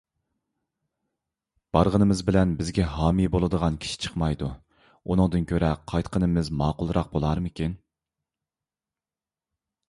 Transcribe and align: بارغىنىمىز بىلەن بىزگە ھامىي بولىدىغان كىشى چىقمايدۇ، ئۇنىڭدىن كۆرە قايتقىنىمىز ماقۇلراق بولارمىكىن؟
بارغىنىمىز 1.75 2.23
بىلەن 2.29 2.53
بىزگە 2.61 2.85
ھامىي 2.93 3.29
بولىدىغان 3.35 3.77
كىشى 3.83 3.99
چىقمايدۇ، 4.05 4.49
ئۇنىڭدىن 5.13 5.45
كۆرە 5.53 5.71
قايتقىنىمىز 5.93 6.51
ماقۇلراق 6.63 7.13
بولارمىكىن؟ 7.13 7.79